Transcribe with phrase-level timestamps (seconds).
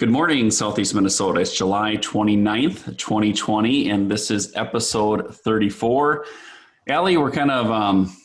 [0.00, 1.40] Good morning, Southeast Minnesota.
[1.40, 6.24] It's July 29th, 2020, and this is episode 34.
[6.88, 8.16] Allie, we're kind of um,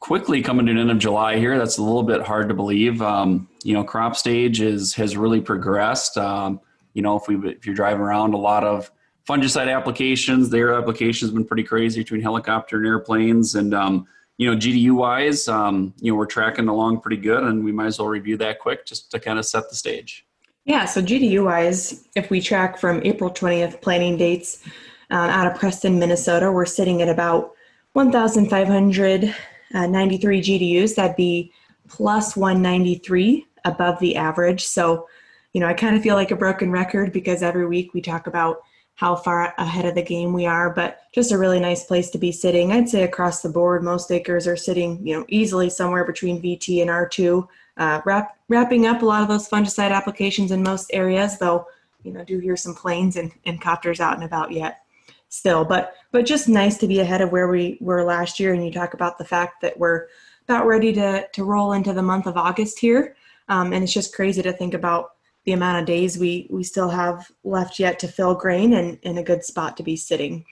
[0.00, 1.58] quickly coming to the end of July here.
[1.58, 3.02] That's a little bit hard to believe.
[3.02, 6.16] Um, you know, crop stage is has really progressed.
[6.16, 6.60] Um,
[6.94, 8.90] you know, if we if you're driving around, a lot of
[9.28, 10.48] fungicide applications.
[10.48, 14.06] Their applications been pretty crazy between helicopter and airplanes, and um,
[14.38, 17.88] you know, GDU wise, um, you know, we're tracking along pretty good, and we might
[17.88, 20.24] as well review that quick just to kind of set the stage.
[20.68, 24.62] Yeah, so GDU wise, if we track from April 20th planting dates
[25.10, 27.52] uh, out of Preston, Minnesota, we're sitting at about
[27.94, 29.32] 1,593
[29.74, 30.94] uh, GDUs.
[30.94, 31.54] That'd be
[31.88, 34.66] plus 193 above the average.
[34.66, 35.08] So,
[35.54, 38.26] you know, I kind of feel like a broken record because every week we talk
[38.26, 38.58] about
[38.96, 42.18] how far ahead of the game we are, but just a really nice place to
[42.18, 42.72] be sitting.
[42.72, 46.82] I'd say across the board, most acres are sitting, you know, easily somewhere between VT
[46.82, 51.38] and R2 uh, wrap, wrapping up a lot of those fungicide applications in most areas,
[51.38, 51.66] though
[52.02, 54.82] you know do hear some planes and, and copters out and about yet
[55.28, 55.64] still.
[55.64, 58.72] But but just nice to be ahead of where we were last year and you
[58.72, 60.06] talk about the fact that we're
[60.48, 63.16] about ready to to roll into the month of august here.
[63.48, 65.12] Um, and it's just crazy to think about
[65.44, 69.18] the amount of days we we still have left yet to fill grain and in
[69.18, 70.44] a good spot to be sitting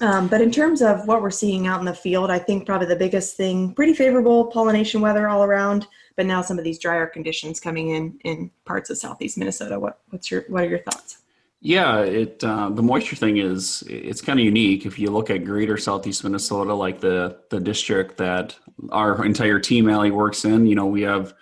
[0.00, 2.86] um, but in terms of what we're seeing out in the field i think probably
[2.86, 7.06] the biggest thing pretty favorable pollination weather all around but now some of these drier
[7.06, 9.78] conditions coming in in parts of southeast Minnesota.
[9.78, 11.18] What what's your what are your thoughts?
[11.60, 14.86] Yeah, it uh, the moisture thing is it's kind of unique.
[14.86, 18.56] If you look at greater southeast Minnesota, like the the district that
[18.90, 21.34] our entire team Allie works in, you know, we have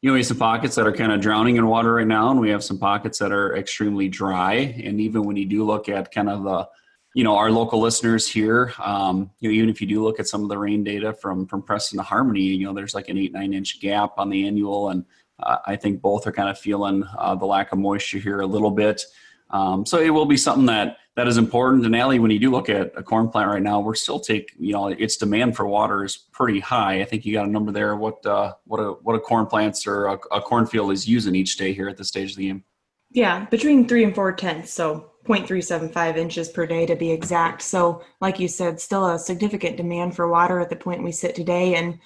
[0.00, 2.30] you know we have some pockets that are kind of drowning in water right now,
[2.30, 4.54] and we have some pockets that are extremely dry.
[4.54, 6.68] And even when you do look at kind of the
[7.14, 10.28] you know our local listeners here um, you know even if you do look at
[10.28, 13.16] some of the rain data from from preston to harmony you know there's like an
[13.16, 14.90] eight nine inch gap on the annual.
[14.90, 15.04] And
[15.40, 18.46] uh, i think both are kind of feeling uh, the lack of moisture here a
[18.46, 19.02] little bit.
[19.50, 21.86] Um, so it will be something that that is important.
[21.86, 24.52] And Allie, when you do look at a corn plant right now we're still take
[24.58, 27.00] you know its demand for water is pretty high.
[27.00, 29.86] I think you got a number there what uh, what a what a corn plants
[29.86, 32.64] or a, a cornfield is using each day here at this stage of the game.
[33.10, 34.72] Yeah between three and four tenths.
[34.72, 37.62] So 0.375 inches per day to be exact.
[37.62, 41.34] So, like you said, still a significant demand for water at the point we sit
[41.34, 41.76] today.
[41.76, 41.98] And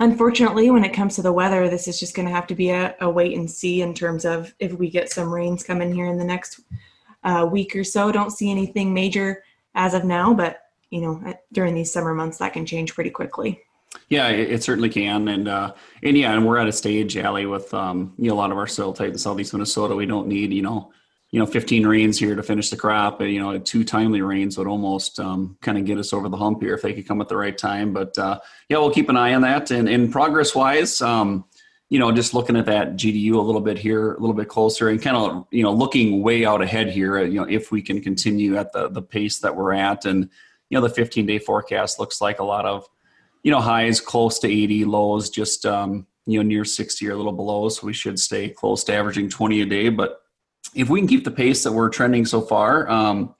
[0.00, 2.70] unfortunately, when it comes to the weather, this is just going to have to be
[2.70, 6.06] a, a, wait and see in terms of if we get some rains coming here
[6.06, 6.60] in the next
[7.24, 8.10] uh, week or so.
[8.10, 12.54] Don't see anything major as of now, but you know, during these summer months, that
[12.54, 13.62] can change pretty quickly.
[14.08, 17.46] Yeah, it, it, certainly can, and uh, and yeah, and we're at a stage, Allie,
[17.46, 19.94] with um, you know a lot of our soil type in southeast Minnesota.
[19.94, 20.92] We don't need you know
[21.30, 24.66] you know 15 rains here to finish the crop you know two timely rains would
[24.66, 27.28] almost um, kind of get us over the hump here if they could come at
[27.28, 30.54] the right time but uh, yeah we'll keep an eye on that and in progress
[30.54, 31.44] wise um,
[31.90, 34.88] you know just looking at that gdu a little bit here a little bit closer
[34.88, 38.00] and kind of you know looking way out ahead here you know if we can
[38.00, 40.30] continue at the the pace that we're at and
[40.70, 42.86] you know the 15 day forecast looks like a lot of
[43.42, 47.16] you know highs close to 80 lows just um, you know near 60 or a
[47.16, 50.22] little below so we should stay close to averaging 20 a day but
[50.74, 53.34] if we can keep the pace that we're trending so far, um,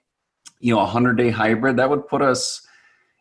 [0.61, 2.67] you know, a hundred day hybrid that would put us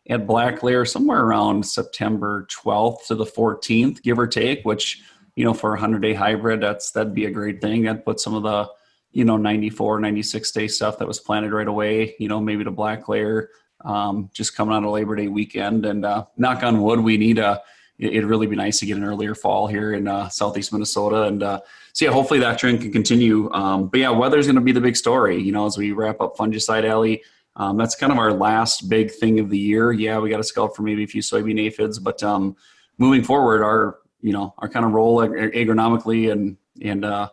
[0.08, 4.64] at black layer somewhere around September 12th to the 14th, give or take.
[4.64, 5.02] Which
[5.36, 7.84] you know, for a hundred day hybrid, that's that'd be a great thing.
[7.84, 8.68] That put some of the
[9.12, 12.16] you know 94, 96 day stuff that was planted right away.
[12.18, 13.50] You know, maybe to black layer.
[13.84, 17.38] Um, just coming on a Labor Day weekend, and uh, knock on wood, we need
[17.38, 17.62] a
[17.98, 21.22] it'd really be nice to get an earlier fall here in uh, southeast Minnesota.
[21.24, 21.60] And uh,
[21.92, 23.50] so, yeah, hopefully that trend can continue.
[23.52, 26.20] Um, but yeah, weather's going to be the big story, you know, as we wrap
[26.20, 27.22] up Fungicide Alley.
[27.56, 29.90] Um, that's kind of our last big thing of the year.
[29.90, 32.56] Yeah, we got to scout for maybe a few soybean aphids, but um,
[32.98, 37.28] moving forward, our you know our kind of role agronomically and and uh,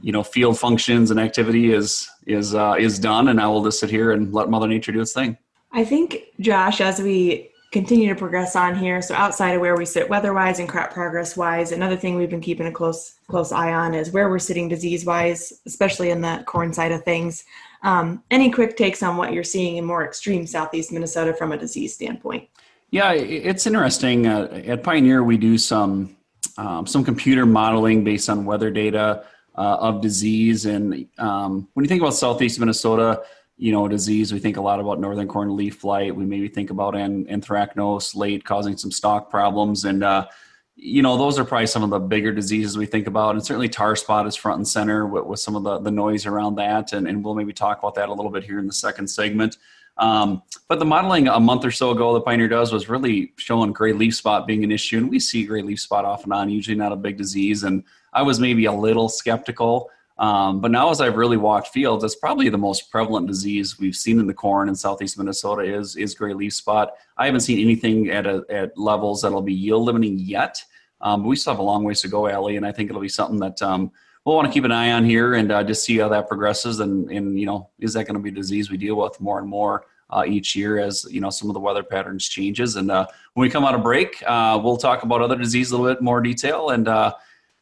[0.00, 3.80] you know field functions and activity is is uh, is done, and now we'll just
[3.80, 5.36] sit here and let Mother Nature do its thing.
[5.72, 9.00] I think, Josh, as we continue to progress on here.
[9.00, 12.66] So outside of where we sit weather-wise and crop progress-wise, another thing we've been keeping
[12.66, 16.90] a close close eye on is where we're sitting disease-wise, especially in the corn side
[16.90, 17.44] of things.
[17.82, 21.56] Um, any quick takes on what you're seeing in more extreme southeast Minnesota from a
[21.56, 22.48] disease standpoint?
[22.90, 24.26] Yeah, it's interesting.
[24.26, 26.16] Uh, at Pioneer, we do some
[26.58, 29.24] um, some computer modeling based on weather data
[29.56, 33.22] uh, of disease, and um, when you think about southeast Minnesota
[33.60, 34.32] you know, disease.
[34.32, 36.16] We think a lot about northern corn leaf blight.
[36.16, 39.84] We maybe think about an, anthracnose late causing some stalk problems.
[39.84, 40.28] And, uh,
[40.76, 43.34] you know, those are probably some of the bigger diseases we think about.
[43.34, 46.24] And certainly tar spot is front and center with, with some of the, the noise
[46.24, 46.94] around that.
[46.94, 49.58] And, and we'll maybe talk about that a little bit here in the second segment.
[49.98, 53.74] Um, but the modeling a month or so ago the Pioneer does was really showing
[53.74, 54.96] gray leaf spot being an issue.
[54.96, 57.62] And we see gray leaf spot off and on, usually not a big disease.
[57.64, 57.84] And
[58.14, 59.90] I was maybe a little skeptical
[60.20, 63.96] Um, but now, as I've really walked fields, it's probably the most prevalent disease we've
[63.96, 66.92] seen in the corn in southeast Minnesota is is gray leaf spot.
[67.16, 70.62] I haven't seen anything at a, at levels that'll be yield limiting yet,
[71.00, 73.00] um, but we still have a long ways to go, Allie, and I think it'll
[73.00, 73.90] be something that um,
[74.26, 76.80] we'll want to keep an eye on here and uh, just see how that progresses.
[76.80, 79.38] And and you know, is that going to be a disease we deal with more
[79.38, 79.86] and more?
[80.12, 83.46] Uh, each year as you know some of the weather patterns changes and uh, when
[83.46, 86.20] we come out of break uh, we'll talk about other disease a little bit more
[86.20, 87.14] detail and uh,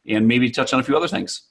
[0.06, 1.47] and maybe touch on a few other things